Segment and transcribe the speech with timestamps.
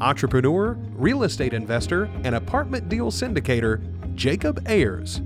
[0.00, 3.80] entrepreneur, real estate investor, and apartment deal syndicator,
[4.14, 5.20] Jacob Ayers.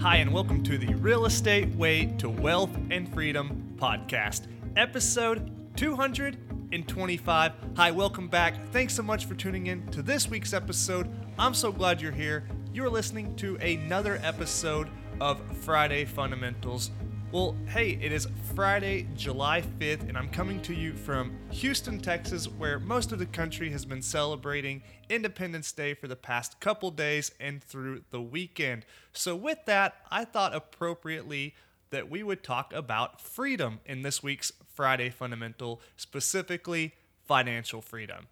[0.00, 7.52] Hi, and welcome to the Real Estate Way to Wealth and Freedom podcast, episode 225.
[7.76, 8.68] Hi, welcome back.
[8.72, 11.08] Thanks so much for tuning in to this week's episode.
[11.38, 12.48] I'm so glad you're here.
[12.72, 14.88] You're listening to another episode
[15.20, 16.90] of Friday Fundamentals.
[17.32, 22.46] Well, hey, it is Friday, July 5th, and I'm coming to you from Houston, Texas,
[22.46, 27.32] where most of the country has been celebrating Independence Day for the past couple days
[27.40, 28.86] and through the weekend.
[29.12, 31.56] So, with that, I thought appropriately
[31.90, 36.94] that we would talk about freedom in this week's Friday Fundamental, specifically
[37.26, 38.28] financial freedom.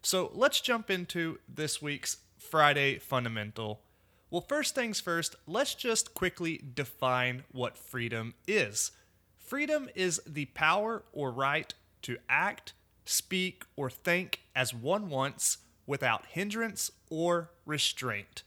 [0.00, 3.80] So, let's jump into this week's Friday Fundamental.
[4.32, 8.90] Well, first things first, let's just quickly define what freedom is.
[9.36, 12.72] Freedom is the power or right to act,
[13.04, 18.42] speak, or think as one wants without hindrance or restraint.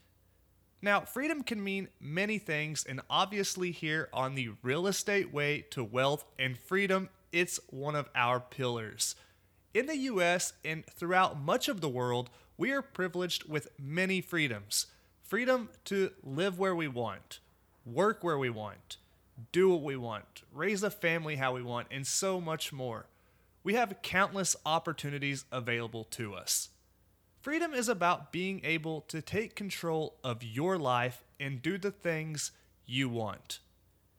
[0.81, 5.83] Now, freedom can mean many things, and obviously, here on the real estate way to
[5.83, 9.15] wealth and freedom, it's one of our pillars.
[9.75, 14.87] In the US and throughout much of the world, we are privileged with many freedoms
[15.25, 17.39] freedom to live where we want,
[17.85, 18.97] work where we want,
[19.51, 23.07] do what we want, raise a family how we want, and so much more.
[23.63, 26.69] We have countless opportunities available to us.
[27.41, 32.51] Freedom is about being able to take control of your life and do the things
[32.85, 33.59] you want.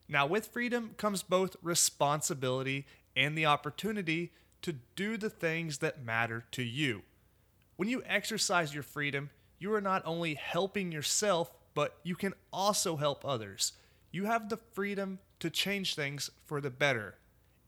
[0.09, 2.85] Now, with freedom comes both responsibility
[3.15, 4.31] and the opportunity
[4.61, 7.03] to do the things that matter to you.
[7.77, 9.29] When you exercise your freedom,
[9.59, 13.73] you are not only helping yourself, but you can also help others.
[14.11, 17.15] You have the freedom to change things for the better.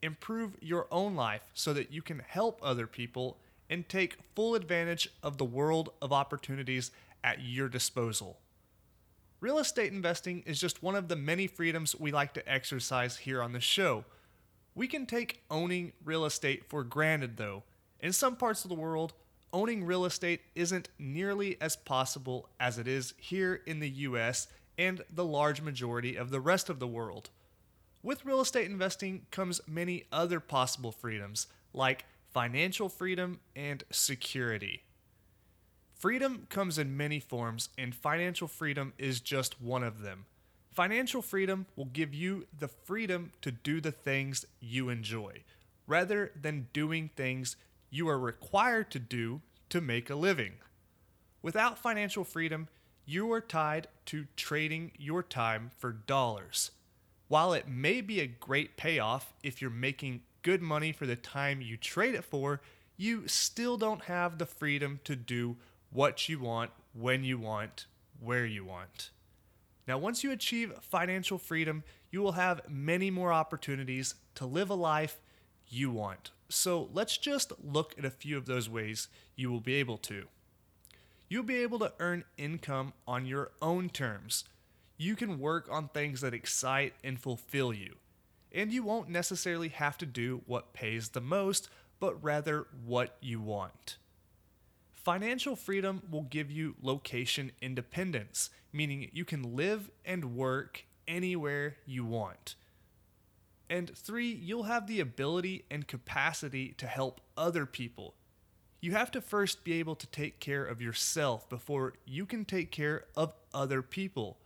[0.02, 3.38] Improve your own life so that you can help other people
[3.70, 6.92] and take full advantage of the world of opportunities
[7.24, 8.40] at your disposal.
[9.42, 13.42] Real estate investing is just one of the many freedoms we like to exercise here
[13.42, 14.04] on the show.
[14.76, 17.64] We can take owning real estate for granted, though.
[18.00, 19.14] In some parts of the world,
[19.54, 25.02] owning real estate isn't nearly as possible as it is here in the US and
[25.14, 27.30] the large majority of the rest of the world.
[28.02, 34.84] With real estate investing comes many other possible freedoms, like financial freedom and security.
[35.94, 40.26] Freedom comes in many forms, and financial freedom is just one of them.
[40.72, 45.44] Financial freedom will give you the freedom to do the things you enjoy,
[45.88, 47.58] rather than doing things
[47.90, 50.54] you are required to do to make a living.
[51.42, 52.68] Without financial freedom,
[53.06, 56.72] you are tied to trading your time for dollars.
[57.28, 61.62] While it may be a great payoff if you're making good money for the time
[61.62, 62.62] you trade it for,
[62.98, 65.58] you still don't have the freedom to do
[65.92, 67.86] what you want, when you want,
[68.20, 69.12] where you want.
[69.88, 74.76] Now, once you achieve financial freedom, you will have many more opportunities to live a
[74.76, 75.20] life
[75.70, 76.32] you want.
[76.50, 80.26] So let's just look at a few of those ways you will be able to.
[81.30, 84.46] You'll be able to earn income on your own terms.
[84.98, 87.96] You can work on things that excite and fulfill you.
[88.52, 91.70] And you won't necessarily have to do what pays the most,
[92.00, 93.98] but rather what you want.
[94.92, 102.04] Financial freedom will give you location independence, meaning you can live and work anywhere you
[102.04, 102.56] want.
[103.70, 108.16] And three, you'll have the ability and capacity to help other people.
[108.82, 112.72] You have to first be able to take care of yourself before you can take
[112.72, 114.38] care of other people.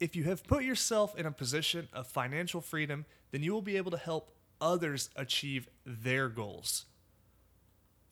[0.00, 3.76] If you have put yourself in a position of financial freedom, then you will be
[3.76, 6.86] able to help others achieve their goals.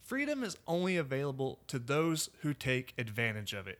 [0.02, 3.78] Freedom is only available to those who take advantage of it.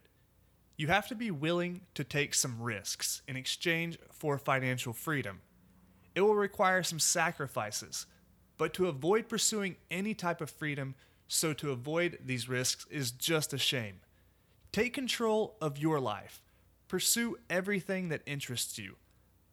[0.76, 5.40] You have to be willing to take some risks in exchange for financial freedom.
[6.14, 8.06] It will require some sacrifices,
[8.58, 10.94] but to avoid pursuing any type of freedom,
[11.28, 14.00] so to avoid these risks is just a shame.
[14.72, 16.42] Take control of your life.
[16.88, 18.96] Pursue everything that interests you.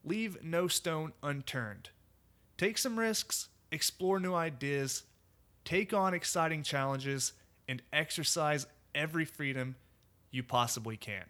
[0.04, 1.90] Leave no stone unturned.
[2.58, 5.04] Take some risks, explore new ideas,
[5.64, 7.34] take on exciting challenges,
[7.68, 8.66] and exercise
[8.96, 9.76] every freedom
[10.32, 11.26] you possibly can.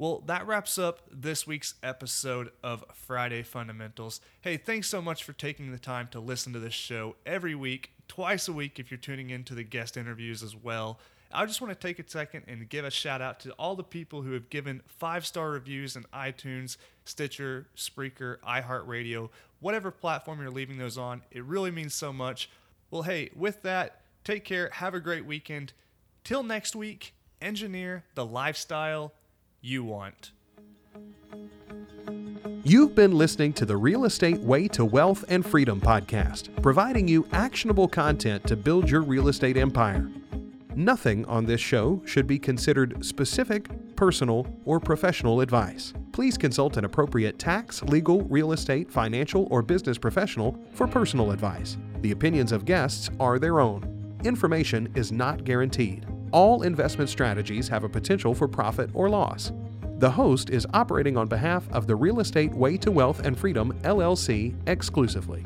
[0.00, 4.22] Well, that wraps up this week's episode of Friday Fundamentals.
[4.40, 7.90] Hey, thanks so much for taking the time to listen to this show every week,
[8.08, 10.98] twice a week if you're tuning into the guest interviews as well.
[11.30, 13.84] I just want to take a second and give a shout out to all the
[13.84, 19.28] people who have given five star reviews in iTunes, Stitcher, Spreaker, iHeartRadio,
[19.60, 21.20] whatever platform you're leaving those on.
[21.30, 22.48] It really means so much.
[22.90, 24.70] Well, hey, with that, take care.
[24.72, 25.74] Have a great weekend.
[26.24, 27.12] Till next week,
[27.42, 29.12] engineer the lifestyle
[29.60, 30.32] you want.
[32.62, 37.26] You've been listening to the Real Estate Way to Wealth and Freedom podcast, providing you
[37.32, 40.10] actionable content to build your real estate empire.
[40.74, 45.92] Nothing on this show should be considered specific, personal, or professional advice.
[46.12, 51.76] Please consult an appropriate tax, legal, real estate, financial, or business professional for personal advice.
[52.00, 54.18] The opinions of guests are their own.
[54.24, 56.06] Information is not guaranteed.
[56.32, 59.52] All investment strategies have a potential for profit or loss.
[59.98, 63.72] The host is operating on behalf of the Real Estate Way to Wealth and Freedom
[63.82, 65.44] LLC exclusively.